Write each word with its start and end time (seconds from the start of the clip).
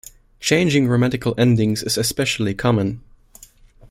Changing 0.39 0.87
grammatical 0.87 1.35
endings 1.37 1.83
is 1.83 1.95
especially 1.95 2.55
common. 2.55 3.03